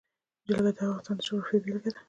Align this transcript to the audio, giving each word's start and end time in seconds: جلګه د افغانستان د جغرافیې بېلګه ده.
جلګه 0.47 0.71
د 0.75 0.79
افغانستان 0.81 1.15
د 1.17 1.21
جغرافیې 1.27 1.59
بېلګه 1.63 1.89
ده. 1.93 1.99